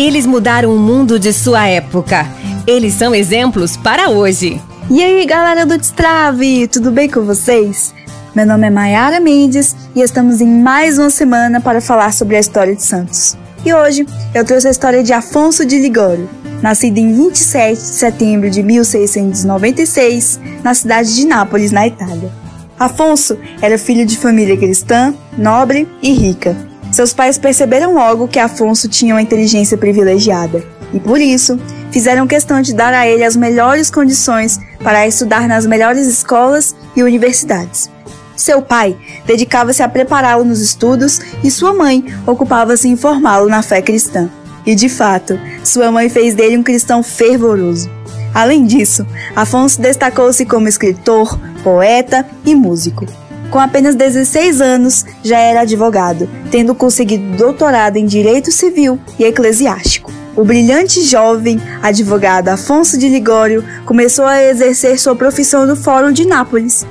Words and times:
Eles 0.00 0.24
mudaram 0.24 0.74
o 0.74 0.78
mundo 0.78 1.18
de 1.18 1.30
sua 1.30 1.66
época. 1.66 2.26
Eles 2.66 2.94
são 2.94 3.14
exemplos 3.14 3.76
para 3.76 4.08
hoje. 4.08 4.58
E 4.88 5.02
aí, 5.02 5.26
galera 5.26 5.66
do 5.66 5.76
Destrave, 5.76 6.66
tudo 6.68 6.90
bem 6.90 7.06
com 7.06 7.20
vocês? 7.20 7.94
Meu 8.34 8.46
nome 8.46 8.66
é 8.66 8.70
Mayara 8.70 9.20
Mendes 9.20 9.76
e 9.94 10.00
estamos 10.00 10.40
em 10.40 10.46
mais 10.46 10.98
uma 10.98 11.10
semana 11.10 11.60
para 11.60 11.82
falar 11.82 12.14
sobre 12.14 12.36
a 12.36 12.40
história 12.40 12.74
de 12.74 12.82
Santos. 12.82 13.36
E 13.62 13.74
hoje 13.74 14.06
eu 14.34 14.42
trouxe 14.42 14.68
a 14.68 14.70
história 14.70 15.02
de 15.02 15.12
Afonso 15.12 15.66
de 15.66 15.78
Ligório, 15.78 16.30
nascido 16.62 16.96
em 16.96 17.12
27 17.12 17.74
de 17.74 17.86
setembro 17.86 18.48
de 18.48 18.62
1696, 18.62 20.40
na 20.64 20.72
cidade 20.72 21.14
de 21.14 21.26
Nápoles, 21.26 21.72
na 21.72 21.86
Itália. 21.86 22.32
Afonso 22.78 23.36
era 23.60 23.76
filho 23.76 24.06
de 24.06 24.16
família 24.16 24.56
cristã, 24.56 25.14
nobre 25.36 25.86
e 26.00 26.10
rica. 26.14 26.69
Seus 27.00 27.14
pais 27.14 27.38
perceberam 27.38 27.94
logo 27.94 28.28
que 28.28 28.38
Afonso 28.38 28.86
tinha 28.86 29.14
uma 29.14 29.22
inteligência 29.22 29.74
privilegiada 29.74 30.62
e, 30.92 31.00
por 31.00 31.18
isso, 31.18 31.58
fizeram 31.90 32.26
questão 32.26 32.60
de 32.60 32.74
dar 32.74 32.92
a 32.92 33.08
ele 33.08 33.24
as 33.24 33.34
melhores 33.34 33.90
condições 33.90 34.60
para 34.84 35.08
estudar 35.08 35.48
nas 35.48 35.64
melhores 35.64 36.06
escolas 36.06 36.76
e 36.94 37.02
universidades. 37.02 37.90
Seu 38.36 38.60
pai 38.60 38.98
dedicava-se 39.24 39.82
a 39.82 39.88
prepará-lo 39.88 40.44
nos 40.44 40.60
estudos 40.60 41.22
e 41.42 41.50
sua 41.50 41.72
mãe 41.72 42.04
ocupava-se 42.26 42.86
em 42.86 42.98
formá-lo 42.98 43.48
na 43.48 43.62
fé 43.62 43.80
cristã. 43.80 44.28
E 44.66 44.74
de 44.74 44.90
fato, 44.90 45.40
sua 45.64 45.90
mãe 45.90 46.10
fez 46.10 46.34
dele 46.34 46.58
um 46.58 46.62
cristão 46.62 47.02
fervoroso. 47.02 47.90
Além 48.34 48.66
disso, 48.66 49.06
Afonso 49.34 49.80
destacou-se 49.80 50.44
como 50.44 50.68
escritor, 50.68 51.40
poeta 51.64 52.26
e 52.44 52.54
músico. 52.54 53.06
Com 53.50 53.58
apenas 53.58 53.96
16 53.96 54.60
anos, 54.60 55.04
já 55.24 55.38
era 55.38 55.62
advogado, 55.62 56.28
tendo 56.52 56.72
conseguido 56.72 57.36
doutorado 57.36 57.96
em 57.96 58.06
Direito 58.06 58.52
Civil 58.52 58.98
e 59.18 59.24
Eclesiástico. 59.24 60.12
O 60.36 60.44
brilhante 60.44 61.02
jovem 61.02 61.60
advogado 61.82 62.48
Afonso 62.48 62.96
de 62.96 63.08
Ligório 63.08 63.64
começou 63.84 64.24
a 64.24 64.40
exercer 64.40 65.00
sua 65.00 65.16
profissão 65.16 65.66
no 65.66 65.74
Fórum 65.74 66.12
de 66.12 66.24
Nápoles 66.24 66.86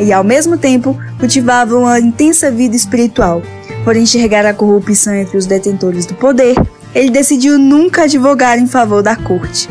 e, 0.00 0.12
ao 0.12 0.24
mesmo 0.24 0.58
tempo, 0.58 0.98
cultivava 1.20 1.78
uma 1.78 2.00
intensa 2.00 2.50
vida 2.50 2.74
espiritual. 2.74 3.40
Por 3.84 3.96
enxergar 3.96 4.44
a 4.44 4.52
corrupção 4.52 5.14
entre 5.14 5.38
os 5.38 5.46
detentores 5.46 6.04
do 6.04 6.14
poder, 6.14 6.56
ele 6.92 7.10
decidiu 7.10 7.56
nunca 7.56 8.02
advogar 8.02 8.58
em 8.58 8.66
favor 8.66 9.02
da 9.02 9.14
corte. 9.14 9.68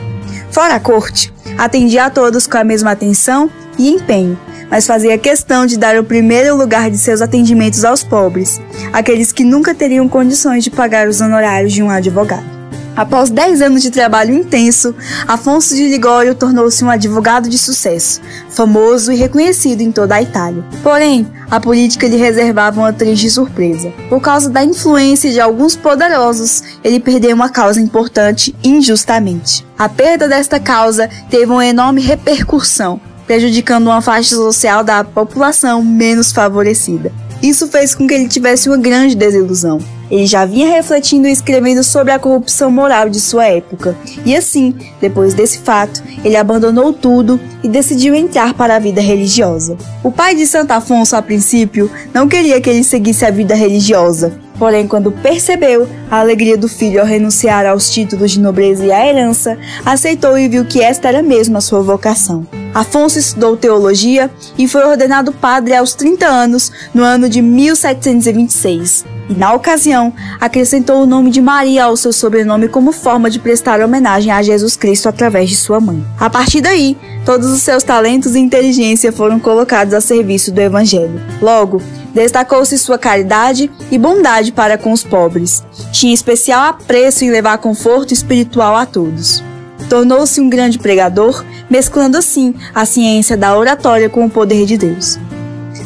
Fora 0.49 0.75
a 0.75 0.79
corte, 0.79 1.33
atendia 1.57 2.05
a 2.05 2.09
todos 2.09 2.47
com 2.47 2.57
a 2.57 2.63
mesma 2.63 2.91
atenção 2.91 3.49
e 3.77 3.89
empenho, 3.89 4.39
mas 4.69 4.87
fazia 4.87 5.17
questão 5.17 5.65
de 5.65 5.77
dar 5.77 5.97
o 5.97 6.03
primeiro 6.03 6.55
lugar 6.55 6.89
de 6.89 6.97
seus 6.97 7.21
atendimentos 7.21 7.85
aos 7.85 8.03
pobres, 8.03 8.59
aqueles 8.91 9.31
que 9.31 9.43
nunca 9.43 9.73
teriam 9.73 10.07
condições 10.07 10.63
de 10.63 10.71
pagar 10.71 11.07
os 11.07 11.21
honorários 11.21 11.73
de 11.73 11.81
um 11.83 11.89
advogado. 11.89 12.55
Após 12.95 13.29
10 13.29 13.61
anos 13.61 13.81
de 13.81 13.91
trabalho 13.91 14.33
intenso, 14.33 14.95
Afonso 15.27 15.75
de 15.75 15.89
Ligório 15.89 16.33
tornou-se 16.33 16.83
um 16.83 16.89
advogado 16.89 17.49
de 17.49 17.57
sucesso, 17.57 18.21
famoso 18.49 19.11
e 19.11 19.17
reconhecido 19.17 19.81
em 19.81 19.91
toda 19.91 20.15
a 20.15 20.21
Itália. 20.21 20.63
Porém, 20.81 21.27
a 21.51 21.59
política 21.59 22.07
lhe 22.07 22.15
reservava 22.15 22.79
uma 22.79 22.93
triste 22.93 23.29
surpresa. 23.29 23.91
Por 24.07 24.21
causa 24.21 24.49
da 24.49 24.63
influência 24.63 25.29
de 25.29 25.41
alguns 25.41 25.75
poderosos, 25.75 26.63
ele 26.83 27.01
perdeu 27.01 27.35
uma 27.35 27.49
causa 27.49 27.81
importante 27.81 28.55
injustamente. 28.63 29.65
A 29.77 29.89
perda 29.89 30.29
desta 30.29 30.57
causa 30.57 31.09
teve 31.29 31.51
uma 31.51 31.65
enorme 31.65 32.01
repercussão, 32.01 33.01
prejudicando 33.25 33.87
uma 33.87 34.01
faixa 34.01 34.35
social 34.35 34.83
da 34.83 35.03
população 35.03 35.83
menos 35.83 36.31
favorecida. 36.31 37.11
Isso 37.41 37.67
fez 37.67 37.93
com 37.93 38.07
que 38.07 38.13
ele 38.13 38.27
tivesse 38.27 38.69
uma 38.69 38.77
grande 38.77 39.15
desilusão. 39.15 39.79
Ele 40.09 40.25
já 40.25 40.45
vinha 40.45 40.69
refletindo 40.69 41.27
e 41.27 41.31
escrevendo 41.31 41.83
sobre 41.83 42.13
a 42.13 42.19
corrupção 42.19 42.69
moral 42.69 43.09
de 43.09 43.19
sua 43.19 43.45
época, 43.47 43.95
e 44.23 44.35
assim, 44.35 44.75
depois 45.01 45.33
desse 45.33 45.59
fato, 45.59 46.01
ele 46.23 46.37
abandonou 46.37 46.93
tudo 46.93 47.39
e 47.63 47.67
decidiu 47.67 48.13
entrar 48.13 48.53
para 48.53 48.75
a 48.75 48.79
vida 48.79 49.01
religiosa. 49.01 49.75
O 50.03 50.11
pai 50.11 50.35
de 50.35 50.45
Santo 50.45 50.71
Afonso, 50.71 51.15
a 51.15 51.21
princípio, 51.21 51.89
não 52.13 52.27
queria 52.27 52.61
que 52.61 52.69
ele 52.69 52.83
seguisse 52.83 53.25
a 53.25 53.31
vida 53.31 53.55
religiosa, 53.55 54.39
Porém, 54.57 54.87
quando 54.87 55.11
percebeu 55.11 55.87
a 56.09 56.19
alegria 56.19 56.57
do 56.57 56.67
filho 56.67 57.01
ao 57.01 57.05
renunciar 57.05 57.65
aos 57.65 57.89
títulos 57.89 58.31
de 58.31 58.39
nobreza 58.39 58.85
e 58.85 58.91
à 58.91 59.05
herança, 59.05 59.57
aceitou 59.85 60.37
e 60.37 60.47
viu 60.47 60.65
que 60.65 60.81
esta 60.81 61.07
era 61.07 61.21
mesmo 61.21 61.57
a 61.57 61.61
sua 61.61 61.81
vocação. 61.81 62.47
Afonso 62.73 63.17
estudou 63.17 63.55
teologia 63.55 64.29
e 64.57 64.67
foi 64.67 64.83
ordenado 64.83 65.31
padre 65.31 65.73
aos 65.75 65.93
30 65.93 66.25
anos, 66.25 66.71
no 66.93 67.03
ano 67.03 67.29
de 67.29 67.41
1726. 67.41 69.05
E 69.29 69.33
na 69.33 69.53
ocasião, 69.53 70.13
acrescentou 70.39 71.01
o 71.01 71.05
nome 71.05 71.31
de 71.31 71.41
Maria 71.41 71.85
ao 71.85 71.97
seu 71.97 72.13
sobrenome 72.13 72.67
como 72.67 72.91
forma 72.91 73.29
de 73.29 73.39
prestar 73.39 73.79
homenagem 73.79 74.31
a 74.31 74.41
Jesus 74.41 74.75
Cristo 74.75 75.09
através 75.09 75.49
de 75.49 75.55
sua 75.55 75.79
mãe. 75.79 76.05
A 76.19 76.29
partir 76.29 76.61
daí, 76.61 76.97
todos 77.25 77.49
os 77.49 77.61
seus 77.61 77.81
talentos 77.81 78.35
e 78.35 78.39
inteligência 78.39 79.11
foram 79.11 79.39
colocados 79.39 79.93
a 79.93 80.01
serviço 80.01 80.51
do 80.51 80.59
Evangelho. 80.59 81.19
Logo, 81.41 81.81
Destacou-se 82.15 82.77
sua 82.77 82.97
caridade 82.97 83.69
e 83.91 83.97
bondade 83.97 84.53
para 84.53 84.77
com 84.77 84.93
os 84.93 85.03
pobres. 85.03 85.61
Tinha 85.91 86.13
especial 86.13 86.61
apreço 86.61 87.25
em 87.25 87.29
levar 87.29 87.57
conforto 87.57 88.13
espiritual 88.13 88.73
a 88.73 88.85
todos. 88.85 89.43
Tornou-se 89.89 90.39
um 90.39 90.49
grande 90.49 90.79
pregador, 90.79 91.43
mesclando 91.69 92.17
assim 92.17 92.55
a 92.73 92.85
ciência 92.85 93.35
da 93.35 93.55
oratória 93.57 94.09
com 94.09 94.25
o 94.25 94.29
poder 94.29 94.65
de 94.65 94.77
Deus. 94.77 95.19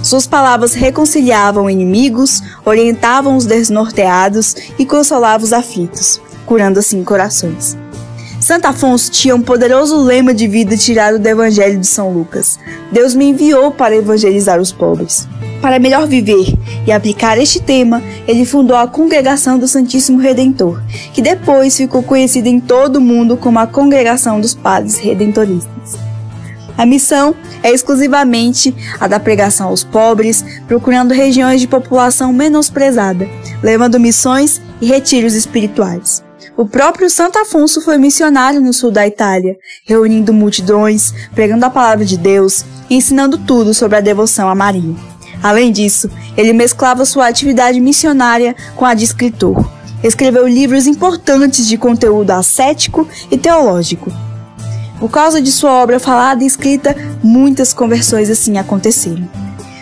Suas 0.03 0.27
palavras 0.27 0.75
reconciliavam 0.75 1.67
inimigos, 1.67 2.43
orientavam 2.63 3.35
os 3.35 3.47
desnorteados 3.47 4.55
e 4.77 4.85
consolavam 4.85 5.43
os 5.43 5.51
aflitos, 5.51 6.21
curando 6.45 6.77
assim 6.77 7.03
corações. 7.03 7.75
Santo 8.39 8.67
Afonso 8.67 9.11
tinha 9.11 9.35
um 9.35 9.41
poderoso 9.41 9.97
lema 9.97 10.33
de 10.33 10.47
vida 10.47 10.77
tirado 10.77 11.17
do 11.17 11.27
Evangelho 11.27 11.79
de 11.79 11.87
São 11.87 12.13
Lucas: 12.13 12.59
Deus 12.91 13.15
me 13.15 13.25
enviou 13.25 13.71
para 13.71 13.95
evangelizar 13.95 14.61
os 14.61 14.71
pobres. 14.71 15.27
Para 15.61 15.77
melhor 15.77 16.07
viver 16.07 16.57
e 16.87 16.91
aplicar 16.91 17.37
este 17.37 17.61
tema, 17.61 18.01
ele 18.27 18.45
fundou 18.45 18.77
a 18.77 18.87
Congregação 18.87 19.59
do 19.59 19.67
Santíssimo 19.67 20.19
Redentor, 20.19 20.81
que 21.13 21.21
depois 21.21 21.75
ficou 21.75 22.01
conhecida 22.01 22.47
em 22.47 22.59
todo 22.59 22.95
o 22.95 23.01
mundo 23.01 23.35
como 23.35 23.59
a 23.59 23.67
Congregação 23.67 24.39
dos 24.39 24.53
Padres 24.53 24.97
Redentoristas. 24.97 25.99
A 26.77 26.85
missão 26.85 27.35
é 27.61 27.73
exclusivamente 27.73 28.73
a 29.01 29.05
da 29.05 29.19
pregação 29.19 29.67
aos 29.67 29.83
pobres, 29.83 30.45
procurando 30.65 31.13
regiões 31.13 31.59
de 31.59 31.67
população 31.67 32.31
menosprezada, 32.31 33.27
levando 33.61 33.99
missões 33.99 34.61
e 34.79 34.85
retiros 34.85 35.33
espirituais. 35.33 36.23
O 36.55 36.65
próprio 36.65 37.09
Santo 37.09 37.37
Afonso 37.37 37.81
foi 37.81 37.97
missionário 37.97 38.61
no 38.61 38.71
sul 38.71 38.91
da 38.91 39.05
Itália, 39.05 39.57
reunindo 39.85 40.33
multidões, 40.33 41.13
pregando 41.35 41.65
a 41.65 41.69
palavra 41.69 42.05
de 42.05 42.17
Deus 42.17 42.63
e 42.89 42.95
ensinando 42.95 43.37
tudo 43.37 43.73
sobre 43.73 43.97
a 43.97 44.01
devoção 44.01 44.47
a 44.47 44.55
Maria. 44.55 45.08
Além 45.41 45.71
disso, 45.71 46.09
ele 46.35 46.53
mesclava 46.53 47.05
sua 47.05 47.27
atividade 47.27 47.79
missionária 47.79 48.55
com 48.75 48.85
a 48.85 48.93
de 48.93 49.03
escritor. 49.05 49.69
Escreveu 50.03 50.47
livros 50.47 50.87
importantes 50.87 51.67
de 51.67 51.77
conteúdo 51.77 52.31
ascético 52.31 53.07
e 53.29 53.37
teológico. 53.37 54.11
Por 54.99 55.09
causa 55.09 55.41
de 55.41 55.51
sua 55.51 55.71
obra 55.81 55.99
falada 55.99 56.43
e 56.43 56.47
escrita, 56.47 56.95
muitas 57.23 57.73
conversões 57.73 58.29
assim 58.29 58.57
aconteceram. 58.57 59.27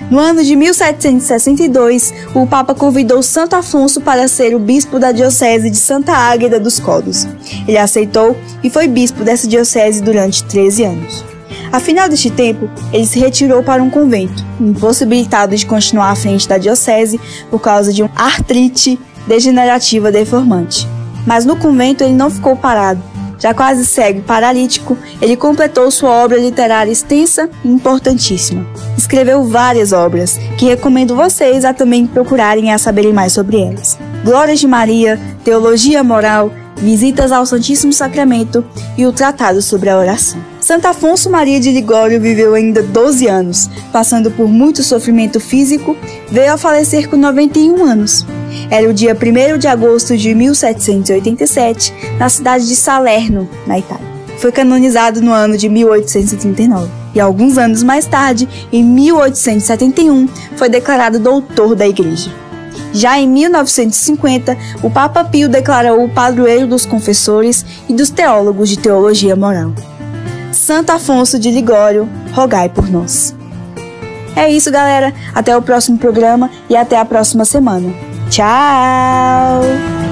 No 0.09 0.19
ano 0.19 0.41
de 0.41 0.55
1762, 0.55 2.13
o 2.33 2.47
Papa 2.47 2.73
convidou 2.73 3.21
Santo 3.21 3.55
Afonso 3.55 3.99
para 3.99 4.27
ser 4.27 4.55
o 4.55 4.59
bispo 4.59 4.99
da 4.99 5.11
diocese 5.11 5.69
de 5.69 5.75
Santa 5.75 6.13
Águeda 6.13 6.59
dos 6.59 6.79
Codos. 6.79 7.27
Ele 7.67 7.77
aceitou 7.77 8.37
e 8.63 8.69
foi 8.69 8.87
bispo 8.87 9.25
dessa 9.25 9.47
diocese 9.47 10.01
durante 10.01 10.45
13 10.45 10.83
anos. 10.85 11.26
A 11.71 11.79
final 11.79 12.07
deste 12.07 12.29
tempo, 12.29 12.69
ele 12.93 13.05
se 13.05 13.19
retirou 13.19 13.61
para 13.61 13.83
um 13.83 13.89
convento, 13.89 14.45
impossibilitado 14.59 15.55
de 15.55 15.65
continuar 15.65 16.11
à 16.11 16.15
frente 16.15 16.47
da 16.47 16.57
diocese 16.57 17.19
por 17.49 17.59
causa 17.59 17.91
de 17.91 18.03
uma 18.03 18.11
artrite 18.15 18.99
degenerativa 19.27 20.11
deformante. 20.11 20.87
Mas 21.25 21.45
no 21.45 21.57
convento 21.57 22.03
ele 22.03 22.13
não 22.13 22.29
ficou 22.29 22.55
parado. 22.55 23.01
Já 23.39 23.53
quase 23.53 23.85
cego 23.85 24.19
e 24.19 24.23
paralítico, 24.23 24.97
ele 25.21 25.37
completou 25.37 25.91
sua 25.91 26.09
obra 26.09 26.39
literária 26.39 26.91
extensa 26.91 27.49
e 27.63 27.67
importantíssima. 27.67 28.65
Escreveu 28.97 29.43
várias 29.43 29.91
obras, 29.91 30.39
que 30.57 30.65
recomendo 30.65 31.15
vocês 31.15 31.63
a 31.63 31.73
também 31.73 32.07
procurarem 32.07 32.69
e 32.69 32.71
a 32.71 32.77
saberem 32.77 33.13
mais 33.13 33.33
sobre 33.33 33.61
elas. 33.61 33.99
Glórias 34.23 34.59
de 34.59 34.67
Maria, 34.67 35.19
Teologia 35.43 36.03
Moral, 36.03 36.51
Visitas 36.77 37.31
ao 37.31 37.45
Santíssimo 37.45 37.91
Sacramento 37.91 38.63
e 38.97 39.05
o 39.05 39.11
Tratado 39.11 39.61
sobre 39.61 39.89
a 39.89 39.97
Oração. 39.97 40.39
Santo 40.67 40.85
Afonso 40.85 41.29
Maria 41.29 41.61
de 41.61 41.71
Ligório 41.71 42.19
viveu 42.19 42.53
ainda 42.53 42.83
12 42.83 43.25
anos, 43.25 43.69
passando 43.89 44.29
por 44.29 44.49
muito 44.49 44.83
sofrimento 44.83 45.39
físico, 45.39 45.95
veio 46.29 46.51
a 46.51 46.57
falecer 46.57 47.09
com 47.09 47.15
91 47.15 47.85
anos. 47.85 48.25
Era 48.69 48.89
o 48.89 48.93
dia 48.93 49.15
1 49.15 49.59
de 49.59 49.65
agosto 49.65 50.17
de 50.17 50.35
1787, 50.35 51.93
na 52.19 52.27
cidade 52.27 52.67
de 52.67 52.75
Salerno, 52.75 53.49
na 53.65 53.79
Itália. 53.79 54.05
Foi 54.39 54.51
canonizado 54.51 55.21
no 55.21 55.31
ano 55.31 55.55
de 55.55 55.69
1839 55.69 56.91
e 57.15 57.21
alguns 57.21 57.57
anos 57.57 57.81
mais 57.81 58.05
tarde, 58.05 58.45
em 58.69 58.83
1871, 58.83 60.27
foi 60.57 60.67
declarado 60.67 61.17
doutor 61.17 61.75
da 61.75 61.87
Igreja. 61.87 62.29
Já 62.91 63.17
em 63.17 63.25
1950, 63.29 64.57
o 64.83 64.89
Papa 64.89 65.23
Pio 65.23 65.47
declarou 65.47 66.03
o 66.03 66.09
padroeiro 66.09 66.67
dos 66.67 66.85
confessores 66.85 67.65
e 67.87 67.93
dos 67.93 68.09
teólogos 68.09 68.67
de 68.67 68.77
teologia 68.77 69.33
moral. 69.33 69.71
Santo 70.51 70.91
Afonso 70.91 71.39
de 71.39 71.51
Ligório, 71.51 72.09
rogai 72.33 72.69
por 72.69 72.89
nós. 72.89 73.35
É 74.35 74.49
isso, 74.51 74.71
galera. 74.71 75.13
Até 75.33 75.57
o 75.57 75.61
próximo 75.61 75.97
programa 75.97 76.49
e 76.69 76.75
até 76.75 76.97
a 76.97 77.05
próxima 77.05 77.43
semana. 77.43 77.91
Tchau! 78.29 80.06